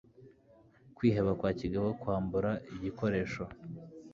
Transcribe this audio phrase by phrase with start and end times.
[0.95, 3.43] Kwiheba kwa kigabo kwambura igikoresho